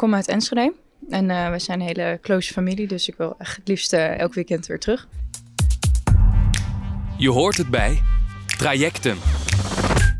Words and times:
kom 0.00 0.14
uit 0.14 0.28
Enschede. 0.28 0.74
En 1.08 1.28
uh, 1.28 1.50
we 1.50 1.58
zijn 1.58 1.80
een 1.80 1.86
hele 1.86 2.18
close 2.22 2.52
familie, 2.52 2.86
dus 2.86 3.08
ik 3.08 3.14
wil 3.16 3.34
echt 3.38 3.56
het 3.56 3.68
liefst 3.68 3.92
uh, 3.92 4.18
elk 4.18 4.34
weekend 4.34 4.66
weer 4.66 4.78
terug. 4.78 5.08
Je 7.16 7.30
hoort 7.30 7.56
het 7.56 7.68
bij 7.68 8.02
Trajecten. 8.58 9.16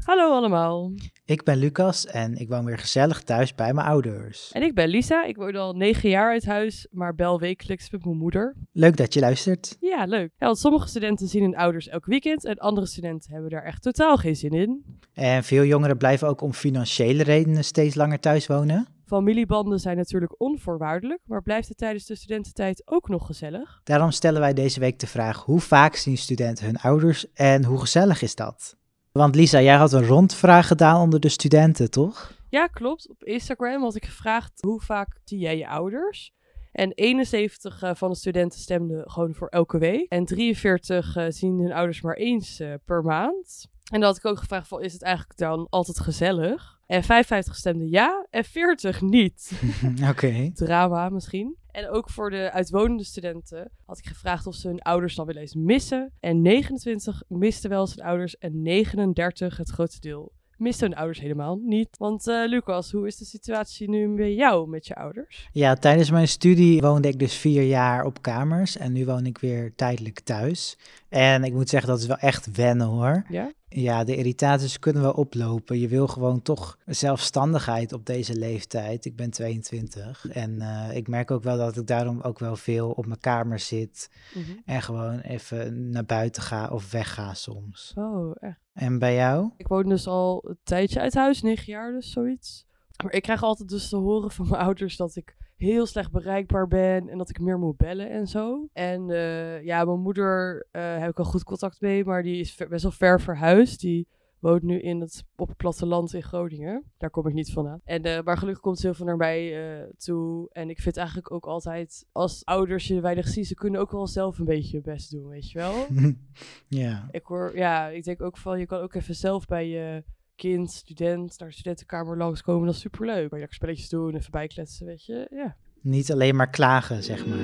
Hallo 0.05 0.33
allemaal. 0.33 0.93
Ik 1.25 1.43
ben 1.45 1.57
Lucas 1.57 2.07
en 2.07 2.37
ik 2.37 2.49
woon 2.49 2.65
weer 2.65 2.79
gezellig 2.79 3.23
thuis 3.23 3.55
bij 3.55 3.73
mijn 3.73 3.87
ouders. 3.87 4.53
En 4.53 4.63
ik 4.63 4.75
ben 4.75 4.89
Lisa. 4.89 5.25
Ik 5.25 5.37
woon 5.37 5.57
al 5.57 5.73
negen 5.73 6.09
jaar 6.09 6.31
uit 6.31 6.45
huis, 6.45 6.87
maar 6.91 7.15
bel 7.15 7.41
wekelijks 7.41 7.91
met 7.91 8.05
mijn 8.05 8.17
moeder. 8.17 8.57
Leuk 8.73 8.97
dat 8.97 9.15
je 9.15 9.21
luistert. 9.21 9.77
Ja, 9.81 10.05
leuk. 10.05 10.31
Ja, 10.39 10.47
want 10.47 10.59
sommige 10.59 10.89
studenten 10.89 11.29
zien 11.29 11.43
hun 11.43 11.57
ouders 11.57 11.89
elk 11.89 12.05
weekend 12.05 12.45
en 12.45 12.59
andere 12.59 12.87
studenten 12.87 13.33
hebben 13.33 13.51
daar 13.51 13.65
echt 13.65 13.83
totaal 13.83 14.17
geen 14.17 14.37
zin 14.37 14.53
in. 14.53 14.99
En 15.13 15.45
veel 15.45 15.65
jongeren 15.65 15.97
blijven 15.97 16.29
ook 16.29 16.41
om 16.41 16.53
financiële 16.53 17.23
redenen 17.23 17.65
steeds 17.65 17.95
langer 17.95 18.21
thuis 18.21 18.47
wonen. 18.47 18.90
Familiebanden 19.11 19.79
zijn 19.79 19.97
natuurlijk 19.97 20.41
onvoorwaardelijk, 20.41 21.21
maar 21.25 21.43
blijft 21.43 21.69
het 21.69 21.77
tijdens 21.77 22.07
de 22.07 22.15
studententijd 22.15 22.83
ook 22.85 23.09
nog 23.09 23.27
gezellig? 23.27 23.81
Daarom 23.85 24.11
stellen 24.11 24.41
wij 24.41 24.53
deze 24.53 24.81
week 24.81 24.99
de 24.99 25.07
vraag: 25.07 25.45
hoe 25.45 25.61
vaak 25.61 25.95
zien 25.95 26.19
studenten 26.19 26.65
hun 26.65 26.77
ouders 26.77 27.33
en 27.33 27.65
hoe 27.65 27.81
gezellig 27.81 28.23
is 28.23 28.35
dat? 28.35 28.77
Want 29.13 29.35
Lisa, 29.35 29.61
jij 29.61 29.77
had 29.77 29.93
een 29.93 30.07
rondvraag 30.07 30.67
gedaan 30.67 31.01
onder 31.01 31.21
de 31.21 31.29
studenten, 31.29 31.91
toch? 31.91 32.33
Ja, 32.49 32.67
klopt. 32.67 33.09
Op 33.09 33.25
Instagram 33.25 33.83
had 33.83 33.95
ik 33.95 34.05
gevraagd 34.05 34.53
hoe 34.61 34.81
vaak 34.81 35.21
zie 35.25 35.39
jij 35.39 35.59
je 35.59 35.69
ouders? 35.69 36.33
En 36.73 36.93
71 36.93 37.83
uh, 37.83 37.95
van 37.95 38.11
de 38.11 38.17
studenten 38.17 38.61
stemden 38.61 39.11
gewoon 39.11 39.35
voor 39.35 39.49
elke 39.49 39.79
week. 39.79 40.09
En 40.09 40.25
43 40.25 41.17
uh, 41.17 41.25
zien 41.29 41.59
hun 41.59 41.73
ouders 41.73 42.01
maar 42.01 42.17
eens 42.17 42.61
uh, 42.61 42.75
per 42.85 43.03
maand. 43.03 43.70
En 43.91 44.01
dan 44.01 44.09
had 44.09 44.17
ik 44.17 44.25
ook 44.25 44.39
gevraagd: 44.39 44.69
van, 44.69 44.83
is 44.83 44.93
het 44.93 45.03
eigenlijk 45.03 45.39
dan 45.39 45.67
altijd 45.71 46.01
gezellig? 46.01 46.79
En 46.87 47.03
55 47.03 47.57
stemden 47.57 47.89
ja 47.89 48.27
en 48.31 48.45
40 48.45 49.01
niet. 49.01 49.53
Oké. 50.01 50.09
Okay. 50.09 50.51
Drama 50.55 51.09
misschien. 51.09 51.57
En 51.71 51.89
ook 51.89 52.11
voor 52.11 52.31
de 52.31 52.51
uitwonende 52.53 53.05
studenten 53.05 53.71
had 53.87 53.99
ik 53.99 54.07
gevraagd 54.07 54.47
of 54.47 54.55
ze 54.55 54.69
hun 54.69 54.83
ouders 54.83 55.15
dan 55.15 55.27
wel 55.27 55.37
eens 55.37 55.55
missen. 55.55 56.13
En 56.21 56.43
29 56.43 57.23
misten 57.29 57.71
wel 57.71 57.87
zijn 57.87 58.07
ouders 58.07 58.39
en 58.39 58.63
39, 58.63 59.57
het 59.57 59.71
grootste 59.71 60.01
deel, 60.01 60.33
misten 60.57 60.89
hun 60.89 60.99
ouders 60.99 61.21
helemaal 61.21 61.61
niet. 61.63 61.89
Want 61.99 62.27
uh, 62.27 62.49
Lucas, 62.49 62.91
hoe 62.91 63.07
is 63.07 63.17
de 63.17 63.25
situatie 63.25 63.89
nu 63.89 64.15
bij 64.15 64.35
jou 64.35 64.69
met 64.69 64.87
je 64.87 64.95
ouders? 64.95 65.49
Ja, 65.53 65.75
tijdens 65.75 66.11
mijn 66.11 66.29
studie 66.29 66.81
woonde 66.81 67.09
ik 67.09 67.19
dus 67.19 67.35
vier 67.35 67.63
jaar 67.63 68.05
op 68.05 68.23
kamers 68.23 68.77
en 68.77 68.93
nu 68.93 69.05
woon 69.05 69.27
ik 69.27 69.39
weer 69.39 69.75
tijdelijk 69.75 70.21
thuis. 70.21 70.79
En 71.09 71.45
ik 71.45 71.53
moet 71.53 71.69
zeggen, 71.69 71.91
dat 71.91 71.99
is 71.99 72.07
wel 72.07 72.17
echt 72.17 72.57
wennen 72.57 72.87
hoor. 72.87 73.25
Ja? 73.29 73.53
Ja, 73.73 74.05
de 74.05 74.17
irritaties 74.17 74.79
kunnen 74.79 75.03
wel 75.03 75.13
oplopen. 75.13 75.79
Je 75.79 75.89
wil 75.89 76.07
gewoon 76.07 76.43
toch 76.43 76.79
zelfstandigheid 76.87 77.93
op 77.93 78.07
deze 78.07 78.35
leeftijd. 78.35 79.05
Ik 79.05 79.17
ben 79.17 79.31
22 79.31 80.29
en 80.29 80.55
uh, 80.55 80.97
ik 80.97 81.09
merk 81.09 81.31
ook 81.31 81.43
wel 81.43 81.57
dat 81.57 81.77
ik 81.77 81.87
daarom 81.87 82.21
ook 82.21 82.39
wel 82.39 82.57
veel 82.57 82.91
op 82.91 83.07
mijn 83.07 83.21
kamer 83.21 83.59
zit. 83.59 84.11
Mm 84.35 84.43
-hmm. 84.43 84.63
En 84.65 84.83
gewoon 84.83 85.21
even 85.21 85.91
naar 85.91 86.05
buiten 86.05 86.43
ga 86.43 86.69
of 86.69 86.91
wegga 86.91 87.35
soms. 87.35 87.93
Oh, 87.95 88.37
echt? 88.41 88.61
En 88.73 88.99
bij 88.99 89.15
jou? 89.15 89.51
Ik 89.57 89.69
woon 89.69 89.89
dus 89.89 90.07
al 90.07 90.45
een 90.49 90.59
tijdje 90.63 91.01
uit 91.01 91.15
huis, 91.15 91.43
negen 91.43 91.73
jaar 91.73 91.93
dus, 91.93 92.11
zoiets. 92.11 92.67
Maar 93.03 93.13
ik 93.13 93.23
krijg 93.23 93.43
altijd 93.43 93.69
dus 93.69 93.89
te 93.89 93.97
horen 93.97 94.31
van 94.31 94.49
mijn 94.49 94.63
ouders 94.63 94.97
dat 94.97 95.17
ik 95.17 95.37
heel 95.57 95.87
slecht 95.87 96.11
bereikbaar 96.11 96.69
ben 96.69 97.09
en 97.09 97.19
dat 97.19 97.31
ik 97.31 97.41
meer 97.41 97.59
moet 97.59 97.77
bellen 97.77 98.11
en 98.11 98.27
zo. 98.27 98.69
En 98.73 99.09
uh, 99.09 99.65
ja, 99.65 99.85
mijn 99.85 100.01
moeder 100.01 100.67
uh, 100.73 100.99
heb 100.99 101.11
ik 101.11 101.19
al 101.19 101.25
goed 101.25 101.45
contact 101.45 101.81
mee, 101.81 102.05
maar 102.05 102.23
die 102.23 102.41
is 102.41 102.57
best 102.69 102.83
wel 102.83 102.93
ver 102.93 103.21
verhuisd. 103.21 103.81
Die 103.81 104.09
woont 104.39 104.63
nu 104.63 104.81
in 104.81 105.01
het, 105.01 105.25
op 105.37 105.49
het 105.49 105.57
platteland 105.57 106.15
in 106.15 106.23
Groningen. 106.23 106.85
Daar 106.99 107.11
kom 107.11 107.27
ik 107.27 107.35
niet 107.35 107.53
vandaan. 107.53 107.81
En, 107.85 108.07
uh, 108.07 108.21
maar 108.23 108.39
gelukkig 108.39 108.63
komt 108.63 108.79
ze 108.79 108.87
heel 108.87 108.95
veel 108.95 109.07
naar 109.07 109.17
mij 109.17 109.89
toe. 109.97 110.49
En 110.53 110.71
ik 110.71 110.81
vind 110.81 110.97
eigenlijk 110.97 111.33
ook 111.33 111.47
altijd, 111.47 112.07
als 112.13 112.45
ouders 112.45 112.87
je 112.87 113.01
weinig 113.01 113.29
zien, 113.29 113.45
ze 113.45 113.55
kunnen 113.55 113.81
ook 113.81 113.91
wel 113.91 114.07
zelf 114.07 114.39
een 114.39 114.45
beetje 114.45 114.77
je 114.77 114.83
best 114.83 115.11
doen, 115.11 115.29
weet 115.29 115.51
je 115.51 115.59
wel? 115.59 115.87
ja. 116.83 117.09
Ik 117.11 117.25
hoor, 117.25 117.57
ja, 117.57 117.89
ik 117.89 118.05
denk 118.05 118.23
ook 118.23 118.37
van, 118.37 118.59
je 118.59 118.67
kan 118.67 118.81
ook 118.81 118.95
even 118.95 119.15
zelf 119.15 119.47
bij 119.47 119.69
je 119.69 120.05
kind, 120.41 120.71
student, 120.71 121.39
naar 121.39 121.49
de 121.49 121.55
studentenkamer 121.55 122.17
langskomen. 122.17 122.67
Dat 122.67 122.75
is 122.75 122.81
superleuk. 122.81 123.29
Kan 123.29 123.39
je 123.39 123.39
lekker 123.39 123.55
spelletjes 123.55 123.89
doen, 123.89 124.15
even 124.15 124.31
bijkletsen, 124.31 124.87
weet 124.87 125.05
je. 125.05 125.27
Ja. 125.31 125.57
Niet 125.81 126.13
alleen 126.13 126.37
maar 126.37 126.51
klagen, 126.51 127.03
zeg 127.03 127.27
maar. 127.27 127.39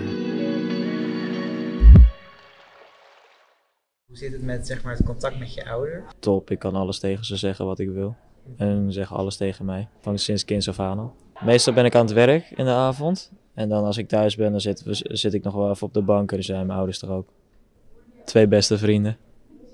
Hoe 4.07 4.17
zit 4.17 4.33
het 4.33 4.43
met 4.43 4.67
zeg 4.67 4.83
maar, 4.83 4.97
het 4.97 5.05
contact 5.05 5.39
met 5.39 5.55
je 5.55 5.69
ouder? 5.69 6.05
Top, 6.19 6.51
ik 6.51 6.59
kan 6.59 6.75
alles 6.75 6.99
tegen 6.99 7.25
ze 7.25 7.37
zeggen 7.37 7.67
wat 7.67 7.79
ik 7.79 7.89
wil. 7.89 8.17
En 8.57 8.85
ze 8.87 8.93
zeggen 8.93 9.17
alles 9.17 9.37
tegen 9.37 9.65
mij. 9.65 9.89
Van 10.01 10.19
sinds 10.19 10.45
kinds 10.45 10.69
af 10.69 10.81
aan 10.81 10.99
al. 10.99 11.15
Meestal 11.45 11.75
ben 11.75 11.85
ik 11.85 11.95
aan 11.95 12.05
het 12.05 12.15
werk 12.15 12.51
in 12.51 12.65
de 12.65 12.71
avond. 12.71 13.33
En 13.55 13.69
dan 13.69 13.85
als 13.85 13.97
ik 13.97 14.09
thuis 14.09 14.37
ben, 14.37 14.51
dan 14.51 14.61
zit, 14.61 14.83
zit 15.03 15.35
ik 15.35 15.43
nog 15.43 15.55
wel 15.55 15.71
even 15.71 15.87
op 15.87 15.95
de 15.95 16.03
bank. 16.03 16.31
En 16.31 16.37
dan 16.37 16.45
zijn 16.45 16.67
mijn 16.67 16.79
ouders 16.79 17.03
er 17.03 17.11
ook. 17.11 17.29
Twee 18.25 18.49
beste 18.49 18.79
vrienden. 18.79 19.17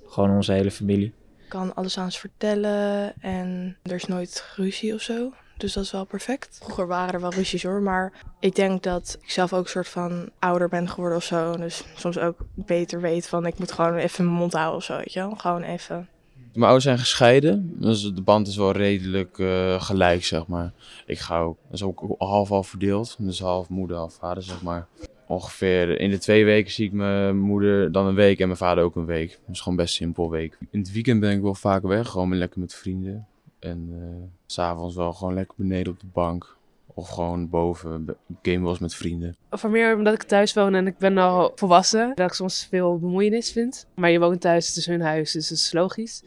Gewoon 0.07 0.31
onze 0.31 0.53
hele 0.53 0.71
familie 0.71 1.13
kan 1.53 1.75
alles 1.75 1.99
aan 1.99 2.13
ze 2.13 2.19
vertellen 2.19 3.13
en 3.21 3.77
er 3.83 3.95
is 3.95 4.05
nooit 4.05 4.45
ruzie 4.57 4.95
of 4.95 5.01
zo. 5.01 5.33
Dus 5.57 5.73
dat 5.73 5.85
is 5.85 5.91
wel 5.91 6.05
perfect. 6.05 6.59
Vroeger 6.63 6.87
waren 6.87 7.15
er 7.15 7.21
wel 7.21 7.33
ruzies 7.33 7.63
hoor, 7.63 7.83
maar 7.83 8.13
ik 8.41 8.55
denk 8.55 8.83
dat 8.83 9.19
ik 9.23 9.31
zelf 9.31 9.53
ook 9.53 9.65
een 9.65 9.71
soort 9.71 9.89
van 9.89 10.31
ouder 10.39 10.69
ben 10.69 10.89
geworden 10.89 11.17
of 11.17 11.25
zo. 11.25 11.57
Dus 11.57 11.85
soms 11.95 12.19
ook 12.19 12.39
beter 12.55 13.01
weet 13.01 13.29
van 13.29 13.47
ik 13.47 13.59
moet 13.59 13.73
gewoon 13.73 13.95
even 13.95 14.25
mijn 14.25 14.37
mond 14.37 14.53
houden 14.53 14.77
of 14.77 14.85
zo, 14.85 14.97
weet 14.97 15.13
je 15.13 15.21
wel. 15.21 15.35
Gewoon 15.37 15.63
even. 15.63 16.09
Mijn 16.53 16.65
ouders 16.65 16.85
zijn 16.85 16.99
gescheiden, 16.99 17.81
dus 17.81 18.03
de 18.03 18.23
band 18.23 18.47
is 18.47 18.57
wel 18.57 18.73
redelijk 18.73 19.39
uh, 19.39 19.83
gelijk, 19.83 20.25
zeg 20.25 20.47
maar. 20.47 20.73
Ik 21.07 21.19
ga 21.19 21.41
ook, 21.41 21.57
dat 21.65 21.75
is 21.75 21.83
ook 21.83 22.15
half-half 22.19 22.69
verdeeld, 22.69 23.17
dus 23.19 23.41
half 23.41 23.69
moeder, 23.69 23.97
half 23.97 24.15
vader, 24.15 24.43
zeg 24.43 24.63
maar 24.63 24.87
ongeveer 25.33 26.01
in 26.01 26.11
de 26.11 26.19
twee 26.19 26.45
weken 26.45 26.73
zie 26.73 26.87
ik 26.87 26.93
mijn 26.93 27.39
moeder 27.39 27.93
dan 27.93 28.07
een 28.07 28.15
week 28.15 28.39
en 28.39 28.47
mijn 28.47 28.59
vader 28.59 28.85
ook 28.85 28.97
een 28.97 29.07
week. 29.07 29.31
Dat 29.47 29.55
is 29.55 29.61
gewoon 29.61 29.77
best 29.77 29.95
simpel 29.95 30.31
week. 30.31 30.59
In 30.71 30.79
het 30.79 30.93
weekend 30.93 31.21
ben 31.21 31.37
ik 31.37 31.43
wel 31.43 31.55
vaak 31.55 31.83
weg, 31.83 32.09
gewoon 32.09 32.37
lekker 32.37 32.61
met 32.61 32.75
vrienden. 32.75 33.27
En 33.59 33.89
uh, 33.91 34.25
s'avonds 34.47 34.95
wel 34.95 35.13
gewoon 35.13 35.35
lekker 35.35 35.55
beneden 35.59 35.93
op 35.93 36.01
de 36.01 36.07
bank. 36.13 36.57
Of 36.95 37.09
gewoon 37.09 37.49
boven, 37.49 38.17
game 38.43 38.61
was 38.61 38.79
met 38.79 38.95
vrienden. 38.95 39.37
Of 39.51 39.69
meer 39.69 39.97
omdat 39.97 40.15
ik 40.15 40.23
thuis 40.23 40.55
woon 40.55 40.75
en 40.75 40.87
ik 40.87 40.99
ben 40.99 41.19
al 41.19 41.53
volwassen. 41.55 42.13
Dat 42.15 42.29
ik 42.29 42.35
soms 42.35 42.67
veel 42.71 42.99
bemoeienis 42.99 43.53
vind. 43.53 43.87
Maar 43.95 44.11
je 44.11 44.19
woont 44.19 44.41
thuis, 44.41 44.67
het 44.67 44.77
is 44.77 44.87
hun 44.87 45.01
huis, 45.01 45.33
dus 45.33 45.49
dat 45.49 45.59
is 45.59 45.73
logisch. 45.73 46.23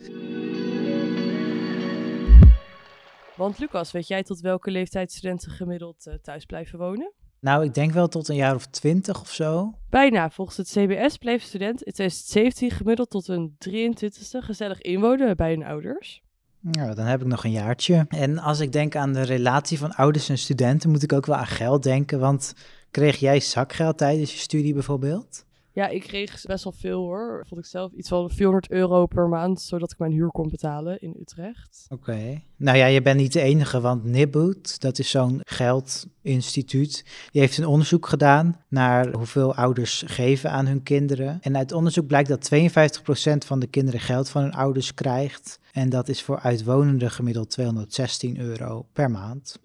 Want 3.35 3.59
Lucas, 3.59 3.91
weet 3.91 4.07
jij 4.07 4.23
tot 4.23 4.39
welke 4.39 4.71
leeftijd 4.71 5.11
studenten 5.11 5.51
gemiddeld 5.51 6.05
uh, 6.07 6.13
thuis 6.13 6.45
blijven 6.45 6.79
wonen? 6.79 7.11
Nou, 7.45 7.63
ik 7.63 7.73
denk 7.73 7.91
wel 7.91 8.07
tot 8.07 8.27
een 8.27 8.35
jaar 8.35 8.55
of 8.55 8.65
twintig 8.65 9.21
of 9.21 9.31
zo. 9.31 9.73
Bijna. 9.89 10.29
Volgens 10.29 10.57
het 10.57 10.67
CBS 10.67 11.17
bleef 11.17 11.43
student 11.43 11.83
in 11.83 11.91
2017 11.93 12.71
gemiddeld 12.71 13.09
tot 13.09 13.27
een 13.27 13.57
23ste 13.69 14.37
gezellig 14.39 14.81
inwonen 14.81 15.35
bij 15.35 15.49
hun 15.49 15.63
ouders. 15.63 16.21
Nou, 16.59 16.95
dan 16.95 17.05
heb 17.05 17.21
ik 17.21 17.27
nog 17.27 17.43
een 17.43 17.51
jaartje. 17.51 18.05
En 18.07 18.39
als 18.39 18.59
ik 18.59 18.71
denk 18.71 18.95
aan 18.95 19.13
de 19.13 19.21
relatie 19.21 19.77
van 19.77 19.95
ouders 19.95 20.29
en 20.29 20.37
studenten, 20.37 20.89
moet 20.89 21.03
ik 21.03 21.13
ook 21.13 21.25
wel 21.25 21.35
aan 21.35 21.47
geld 21.47 21.83
denken. 21.83 22.19
Want 22.19 22.53
kreeg 22.91 23.17
jij 23.17 23.39
zakgeld 23.39 23.97
tijdens 23.97 24.33
je 24.33 24.39
studie 24.39 24.73
bijvoorbeeld? 24.73 25.44
Ja, 25.75 25.87
ik 25.87 26.01
kreeg 26.01 26.41
best 26.41 26.63
wel 26.63 26.73
veel 26.73 26.99
hoor. 26.99 27.45
Vond 27.47 27.61
ik 27.61 27.67
zelf 27.67 27.91
iets 27.91 28.09
van 28.09 28.29
400 28.29 28.71
euro 28.71 29.05
per 29.05 29.29
maand, 29.29 29.61
zodat 29.61 29.91
ik 29.91 29.97
mijn 29.97 30.11
huur 30.11 30.29
kon 30.29 30.49
betalen 30.49 30.99
in 31.01 31.15
Utrecht. 31.19 31.85
Oké. 31.89 32.11
Okay. 32.11 32.43
Nou 32.55 32.77
ja, 32.77 32.85
je 32.85 33.01
bent 33.01 33.19
niet 33.19 33.33
de 33.33 33.41
enige, 33.41 33.81
want 33.81 34.03
Nibud, 34.03 34.81
dat 34.81 34.99
is 34.99 35.09
zo'n 35.09 35.41
geldinstituut, 35.43 37.05
die 37.31 37.41
heeft 37.41 37.57
een 37.57 37.65
onderzoek 37.65 38.07
gedaan 38.07 38.61
naar 38.67 39.13
hoeveel 39.13 39.55
ouders 39.55 40.03
geven 40.07 40.51
aan 40.51 40.65
hun 40.65 40.83
kinderen. 40.83 41.37
En 41.41 41.57
uit 41.57 41.71
onderzoek 41.71 42.07
blijkt 42.07 42.29
dat 42.29 42.51
52% 42.53 43.37
van 43.45 43.59
de 43.59 43.67
kinderen 43.67 43.99
geld 43.99 44.29
van 44.29 44.41
hun 44.41 44.53
ouders 44.53 44.93
krijgt. 44.93 45.59
En 45.71 45.89
dat 45.89 46.09
is 46.09 46.21
voor 46.21 46.39
uitwonenden 46.39 47.11
gemiddeld 47.11 47.49
216 47.49 48.39
euro 48.39 48.87
per 48.93 49.11
maand. 49.11 49.59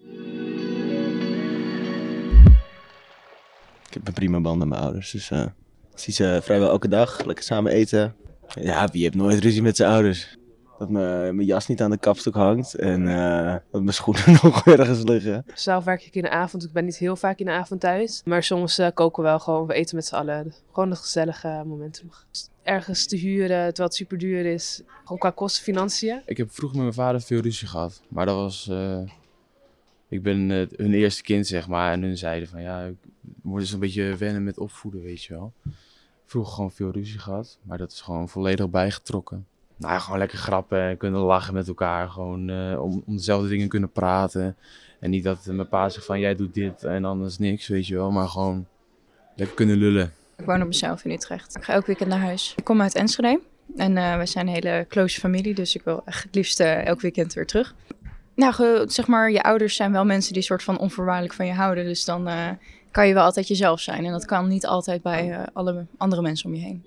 Ik 3.87 3.93
heb 3.93 4.07
een 4.07 4.13
prima 4.13 4.39
band 4.39 4.59
met 4.59 4.67
mijn 4.67 4.81
ouders, 4.81 5.11
dus... 5.11 5.29
Uh 5.29 5.45
zie 5.95 6.13
ze 6.13 6.39
vrijwel 6.43 6.69
elke 6.69 6.87
dag, 6.87 7.25
lekker 7.25 7.43
samen 7.43 7.71
eten. 7.71 8.15
Ja, 8.61 8.87
wie 8.91 9.01
heeft 9.01 9.15
nooit 9.15 9.39
ruzie 9.39 9.61
met 9.61 9.75
zijn 9.75 9.91
ouders? 9.91 10.37
Dat 10.77 10.89
mijn 10.89 11.43
jas 11.43 11.67
niet 11.67 11.81
aan 11.81 11.89
de 11.91 11.97
kapstok 11.97 12.33
hangt 12.33 12.73
en 12.73 13.01
uh, 13.01 13.55
dat 13.71 13.81
mijn 13.81 13.93
schoenen 13.93 14.31
nog 14.43 14.65
ergens 14.65 15.03
liggen. 15.03 15.45
Zelf 15.53 15.83
werk 15.83 16.05
ik 16.05 16.15
in 16.15 16.21
de 16.21 16.29
avond, 16.29 16.63
ik 16.63 16.71
ben 16.71 16.85
niet 16.85 16.97
heel 16.97 17.15
vaak 17.15 17.39
in 17.39 17.45
de 17.45 17.51
avond 17.51 17.81
thuis. 17.81 18.21
Maar 18.25 18.43
soms 18.43 18.79
uh, 18.79 18.87
koken 18.93 19.23
we 19.23 19.29
wel 19.29 19.39
gewoon, 19.39 19.67
we 19.67 19.73
eten 19.73 19.95
met 19.95 20.05
z'n 20.05 20.15
allen. 20.15 20.53
Gewoon 20.71 20.89
een 20.89 20.97
gezellige 20.97 21.63
momenten. 21.65 22.11
Ergens 22.63 23.05
te 23.05 23.15
huren, 23.15 23.47
terwijl 23.47 23.87
het 23.87 23.95
super 23.95 24.17
duur 24.17 24.45
is. 24.45 24.81
Gewoon 25.03 25.17
qua 25.17 25.29
kosten, 25.29 25.63
financiën. 25.63 26.21
Ik 26.25 26.37
heb 26.37 26.51
vroeger 26.51 26.77
met 26.77 26.95
mijn 26.95 27.07
vader 27.07 27.21
veel 27.21 27.41
ruzie 27.41 27.67
gehad. 27.67 28.01
Maar 28.07 28.25
dat 28.25 28.35
was... 28.35 28.67
Uh, 28.71 29.01
ik 30.11 30.23
ben 30.23 30.49
hun 30.75 30.93
eerste 30.93 31.23
kind, 31.23 31.47
zeg 31.47 31.67
maar. 31.67 31.91
En 31.91 32.01
hun 32.01 32.17
zeiden 32.17 32.47
van, 32.47 32.61
ja, 32.61 32.83
ik 32.83 32.95
moet 33.41 33.59
eens 33.59 33.71
een 33.71 33.79
beetje 33.79 34.15
wennen 34.15 34.43
met 34.43 34.57
opvoeden, 34.57 35.01
weet 35.01 35.23
je 35.23 35.33
wel 35.33 35.53
vroeger 36.31 36.53
gewoon 36.53 36.71
veel 36.71 36.91
ruzie 36.91 37.19
gehad. 37.19 37.57
Maar 37.61 37.77
dat 37.77 37.91
is 37.91 38.01
gewoon 38.01 38.29
volledig 38.29 38.69
bijgetrokken. 38.69 39.45
Nou 39.77 39.93
ja, 39.93 39.99
gewoon 39.99 40.19
lekker 40.19 40.37
grappen 40.37 40.81
en 40.81 40.97
kunnen 40.97 41.21
lachen 41.21 41.53
met 41.53 41.67
elkaar. 41.67 42.09
Gewoon 42.09 42.49
uh, 42.49 42.83
om, 42.83 43.03
om 43.05 43.15
dezelfde 43.15 43.49
dingen 43.49 43.67
kunnen 43.67 43.91
praten. 43.91 44.55
En 44.99 45.09
niet 45.09 45.23
dat 45.23 45.45
mijn 45.45 45.67
pa 45.67 45.89
zegt 45.89 46.05
van 46.05 46.19
jij 46.19 46.35
doet 46.35 46.53
dit 46.53 46.83
en 46.83 47.05
anders 47.05 47.37
niks, 47.37 47.67
weet 47.67 47.87
je 47.87 47.95
wel. 47.95 48.11
Maar 48.11 48.27
gewoon 48.27 48.65
lekker 49.35 49.55
kunnen 49.55 49.77
lullen. 49.77 50.13
Ik 50.37 50.45
woon 50.45 50.61
op 50.61 50.67
mezelf 50.67 51.05
in 51.05 51.11
Utrecht. 51.11 51.55
Ik 51.55 51.63
ga 51.63 51.73
elk 51.73 51.85
weekend 51.85 52.09
naar 52.09 52.19
huis. 52.19 52.53
Ik 52.57 52.63
kom 52.63 52.81
uit 52.81 52.95
Enschede. 52.95 53.39
En 53.75 53.95
uh, 53.95 54.17
we 54.17 54.25
zijn 54.25 54.47
een 54.47 54.53
hele 54.53 54.85
close 54.89 55.19
familie, 55.19 55.53
dus 55.53 55.75
ik 55.75 55.81
wil 55.83 56.01
echt 56.05 56.23
het 56.23 56.35
liefst 56.35 56.59
elk 56.59 57.01
weekend 57.01 57.33
weer 57.33 57.45
terug. 57.45 57.75
Nou, 58.35 58.83
zeg 58.89 59.07
maar, 59.07 59.31
je 59.31 59.43
ouders 59.43 59.75
zijn 59.75 59.91
wel 59.91 60.05
mensen 60.05 60.33
die 60.33 60.41
soort 60.41 60.63
van 60.63 60.79
onvoorwaardelijk 60.79 61.33
van 61.33 61.45
je 61.45 61.53
houden. 61.53 61.83
Dus 61.83 62.05
dan 62.05 62.27
uh, 62.27 62.49
kan 62.91 63.07
je 63.07 63.13
wel 63.13 63.23
altijd 63.23 63.47
jezelf 63.47 63.79
zijn. 63.79 64.05
En 64.05 64.11
dat 64.11 64.25
kan 64.25 64.47
niet 64.47 64.65
altijd 64.65 65.01
bij 65.01 65.45
alle 65.53 65.85
andere 65.97 66.21
mensen 66.21 66.49
om 66.49 66.55
je 66.55 66.61
heen. 66.61 66.83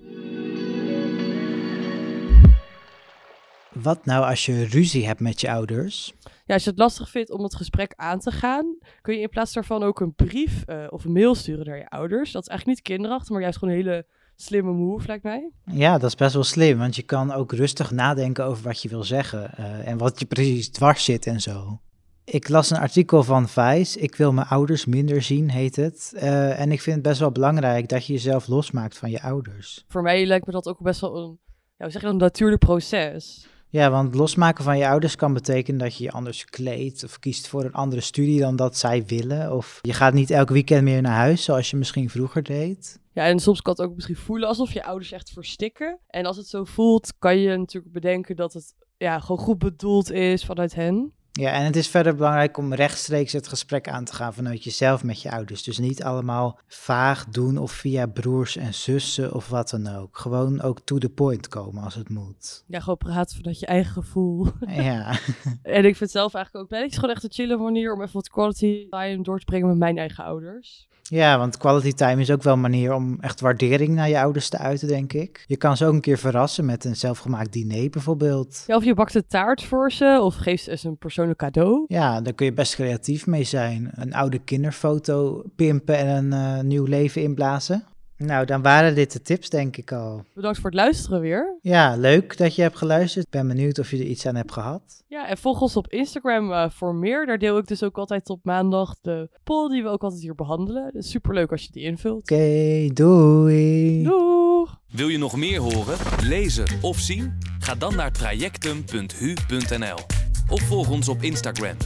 Wat 3.81 4.05
nou 4.05 4.25
als 4.25 4.45
je 4.45 4.65
ruzie 4.65 5.05
hebt 5.05 5.19
met 5.19 5.41
je 5.41 5.51
ouders? 5.51 6.13
Ja, 6.45 6.53
als 6.53 6.63
je 6.63 6.69
het 6.69 6.79
lastig 6.79 7.09
vindt 7.09 7.31
om 7.31 7.43
het 7.43 7.55
gesprek 7.55 7.93
aan 7.95 8.19
te 8.19 8.31
gaan, 8.31 8.77
kun 9.01 9.15
je 9.15 9.21
in 9.21 9.29
plaats 9.29 9.53
daarvan 9.53 9.83
ook 9.83 9.99
een 9.99 10.13
brief 10.13 10.63
uh, 10.67 10.87
of 10.89 11.05
een 11.05 11.11
mail 11.11 11.35
sturen 11.35 11.65
naar 11.65 11.77
je 11.77 11.89
ouders. 11.89 12.31
Dat 12.31 12.41
is 12.41 12.47
eigenlijk 12.47 12.79
niet 12.79 12.87
kinderachtig, 12.87 13.29
maar 13.29 13.41
juist 13.41 13.57
gewoon 13.57 13.73
een 13.73 13.79
hele 13.79 14.05
slimme 14.35 14.71
move, 14.71 15.07
lijkt 15.07 15.23
mij. 15.23 15.49
Ja, 15.65 15.97
dat 15.97 16.09
is 16.09 16.15
best 16.15 16.33
wel 16.33 16.43
slim, 16.43 16.77
want 16.77 16.95
je 16.95 17.03
kan 17.03 17.31
ook 17.31 17.51
rustig 17.51 17.91
nadenken 17.91 18.45
over 18.45 18.63
wat 18.63 18.81
je 18.81 18.89
wil 18.89 19.03
zeggen 19.03 19.51
uh, 19.59 19.87
en 19.87 19.97
wat 19.97 20.19
je 20.19 20.25
precies 20.25 20.69
dwars 20.69 21.03
zit 21.03 21.27
en 21.27 21.41
zo. 21.41 21.79
Ik 22.23 22.49
las 22.49 22.69
een 22.69 22.77
artikel 22.77 23.23
van 23.23 23.49
Vice, 23.49 23.99
Ik 23.99 24.15
wil 24.15 24.33
mijn 24.33 24.47
ouders 24.47 24.85
minder 24.85 25.21
zien, 25.21 25.49
heet 25.49 25.75
het. 25.75 26.11
Uh, 26.15 26.59
en 26.59 26.71
ik 26.71 26.81
vind 26.81 26.95
het 26.95 27.05
best 27.05 27.19
wel 27.19 27.31
belangrijk 27.31 27.89
dat 27.89 28.05
je 28.05 28.13
jezelf 28.13 28.47
losmaakt 28.47 28.97
van 28.97 29.09
je 29.09 29.21
ouders. 29.21 29.85
Voor 29.87 30.01
mij 30.01 30.25
lijkt 30.25 30.45
me 30.45 30.51
dat 30.51 30.67
ook 30.67 30.79
best 30.79 31.01
wel 31.01 31.17
een, 31.17 31.39
ja, 31.77 31.89
zeg 31.89 32.01
je, 32.01 32.07
een 32.07 32.17
natuurlijk 32.17 32.61
proces. 32.61 33.47
Ja, 33.75 33.89
want 33.89 34.15
losmaken 34.15 34.63
van 34.63 34.77
je 34.77 34.87
ouders 34.87 35.15
kan 35.15 35.33
betekenen 35.33 35.79
dat 35.79 35.97
je 35.97 36.03
je 36.03 36.11
anders 36.11 36.45
kleedt 36.45 37.03
of 37.03 37.19
kiest 37.19 37.47
voor 37.47 37.63
een 37.63 37.73
andere 37.73 38.01
studie 38.01 38.39
dan 38.39 38.55
dat 38.55 38.77
zij 38.77 39.05
willen. 39.05 39.55
Of 39.55 39.79
je 39.81 39.93
gaat 39.93 40.13
niet 40.13 40.29
elk 40.29 40.49
weekend 40.49 40.83
meer 40.83 41.01
naar 41.01 41.15
huis 41.15 41.43
zoals 41.43 41.69
je 41.69 41.77
misschien 41.77 42.09
vroeger 42.09 42.43
deed. 42.43 42.99
Ja, 43.11 43.25
en 43.25 43.39
soms 43.39 43.61
kan 43.61 43.73
het 43.73 43.85
ook 43.85 43.95
misschien 43.95 44.15
voelen 44.15 44.47
alsof 44.47 44.73
je 44.73 44.83
ouders 44.83 45.11
echt 45.11 45.29
verstikken. 45.29 45.99
En 46.07 46.25
als 46.25 46.37
het 46.37 46.47
zo 46.47 46.63
voelt, 46.63 47.13
kan 47.19 47.37
je 47.37 47.57
natuurlijk 47.57 47.93
bedenken 47.93 48.35
dat 48.35 48.53
het 48.53 48.75
ja, 48.97 49.19
gewoon 49.19 49.41
goed 49.45 49.57
bedoeld 49.57 50.11
is 50.11 50.45
vanuit 50.45 50.75
hen. 50.75 51.13
Ja, 51.41 51.51
en 51.51 51.65
het 51.65 51.75
is 51.75 51.87
verder 51.87 52.15
belangrijk 52.15 52.57
om 52.57 52.73
rechtstreeks 52.73 53.33
het 53.33 53.47
gesprek 53.47 53.89
aan 53.89 54.05
te 54.05 54.13
gaan 54.13 54.33
vanuit 54.33 54.63
jezelf 54.63 55.03
met 55.03 55.21
je 55.21 55.31
ouders. 55.31 55.63
Dus 55.63 55.77
niet 55.77 56.03
allemaal 56.03 56.59
vaag 56.67 57.25
doen 57.25 57.57
of 57.57 57.71
via 57.71 58.05
broers 58.05 58.55
en 58.55 58.73
zussen 58.73 59.33
of 59.33 59.49
wat 59.49 59.69
dan 59.69 59.87
ook. 59.87 60.17
Gewoon 60.17 60.61
ook 60.61 60.79
to 60.79 60.97
the 60.97 61.09
point 61.09 61.47
komen 61.47 61.83
als 61.83 61.95
het 61.95 62.09
moet. 62.09 62.63
Ja, 62.67 62.79
gewoon 62.79 62.97
praten 62.97 63.35
vanuit 63.35 63.59
je 63.59 63.65
eigen 63.65 63.93
gevoel. 63.93 64.47
Ja. 64.67 65.19
en 65.61 65.85
ik 65.85 65.95
vind 65.95 66.11
zelf 66.11 66.33
eigenlijk 66.33 66.65
ook, 66.65 66.79
het 66.79 66.91
is 66.91 66.95
gewoon 66.95 67.15
echt 67.15 67.23
een 67.23 67.33
chille 67.33 67.57
manier 67.57 67.93
om 67.93 68.01
even 68.01 68.13
wat 68.13 68.29
quality 68.29 68.87
time 68.89 69.23
door 69.23 69.39
te 69.39 69.45
brengen 69.45 69.67
met 69.67 69.77
mijn 69.77 69.97
eigen 69.97 70.23
ouders. 70.23 70.87
Ja, 71.09 71.37
want 71.37 71.57
quality 71.57 71.91
time 71.91 72.21
is 72.21 72.31
ook 72.31 72.43
wel 72.43 72.53
een 72.53 72.61
manier 72.61 72.93
om 72.93 73.17
echt 73.19 73.39
waardering 73.39 73.95
naar 73.95 74.09
je 74.09 74.19
ouders 74.19 74.49
te 74.49 74.57
uiten, 74.57 74.87
denk 74.87 75.13
ik. 75.13 75.43
Je 75.47 75.57
kan 75.57 75.77
ze 75.77 75.85
ook 75.85 75.93
een 75.93 76.01
keer 76.01 76.17
verrassen 76.17 76.65
met 76.65 76.85
een 76.85 76.95
zelfgemaakt 76.95 77.53
diner 77.53 77.89
bijvoorbeeld. 77.89 78.63
Ja, 78.67 78.75
of 78.75 78.83
je 78.83 78.93
bakt 78.93 79.15
een 79.15 79.27
taart 79.27 79.63
voor 79.63 79.91
ze 79.91 80.19
of 80.21 80.35
geeft 80.35 80.63
ze 80.63 80.87
een 80.87 80.97
persoonlijk 81.27 81.37
cadeau. 81.37 81.85
Ja, 81.87 82.21
daar 82.21 82.33
kun 82.33 82.45
je 82.45 82.53
best 82.53 82.75
creatief 82.75 83.25
mee 83.25 83.43
zijn. 83.43 83.91
Een 83.95 84.13
oude 84.13 84.39
kinderfoto 84.39 85.43
pimpen 85.55 85.97
en 85.97 86.07
een 86.07 86.57
uh, 86.57 86.63
nieuw 86.63 86.85
leven 86.85 87.21
inblazen. 87.21 87.83
Nou, 88.17 88.45
dan 88.45 88.61
waren 88.61 88.95
dit 88.95 89.11
de 89.11 89.21
tips, 89.21 89.49
denk 89.49 89.77
ik 89.77 89.91
al. 89.91 90.23
Bedankt 90.33 90.59
voor 90.59 90.69
het 90.69 90.79
luisteren 90.79 91.21
weer. 91.21 91.57
Ja, 91.61 91.95
leuk 91.95 92.37
dat 92.37 92.55
je 92.55 92.61
hebt 92.61 92.77
geluisterd. 92.77 93.25
Ik 93.25 93.31
ben 93.31 93.47
benieuwd 93.47 93.79
of 93.79 93.91
je 93.91 93.97
er 93.97 94.03
iets 94.03 94.25
aan 94.25 94.35
hebt 94.35 94.51
gehad. 94.51 95.03
Ja, 95.07 95.27
en 95.27 95.37
volg 95.37 95.61
ons 95.61 95.75
op 95.75 95.87
Instagram 95.87 96.51
uh, 96.51 96.69
voor 96.69 96.95
meer. 96.95 97.25
Daar 97.25 97.37
deel 97.37 97.57
ik 97.57 97.67
dus 97.67 97.83
ook 97.83 97.97
altijd 97.97 98.29
op 98.29 98.39
maandag 98.43 98.95
de 99.01 99.29
poll 99.43 99.69
die 99.69 99.83
we 99.83 99.89
ook 99.89 100.03
altijd 100.03 100.21
hier 100.21 100.35
behandelen. 100.35 100.89
Dus 100.93 101.09
superleuk 101.09 101.51
als 101.51 101.63
je 101.63 101.71
die 101.71 101.83
invult. 101.83 102.21
Oké, 102.21 102.33
okay, 102.33 102.91
doei. 102.93 104.03
Doeg. 104.03 104.79
Wil 104.91 105.07
je 105.07 105.17
nog 105.17 105.35
meer 105.35 105.59
horen, 105.59 105.97
lezen 106.23 106.65
of 106.81 106.97
zien? 106.97 107.37
Ga 107.59 107.75
dan 107.75 107.95
naar 107.95 108.11
trajectum.hu.nl 108.11 110.14
of 110.47 110.61
volg 110.61 110.89
ons 110.89 111.09
op 111.09 111.23
Instagram, 111.23 111.77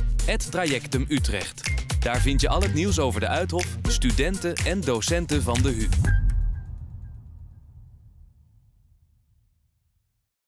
@trajectumutrecht. 0.50 1.62
Daar 2.00 2.22
vind 2.22 2.42
je 2.42 2.50
al 2.50 2.62
het 2.62 2.74
nieuws 2.74 3.00
over 3.00 3.20
de 3.20 3.28
Uithof, 3.28 3.78
studenten 3.88 4.56
en 4.56 4.82
docenten 4.82 5.44
van 5.44 5.62
de 5.62 5.70
HU. 5.70 6.19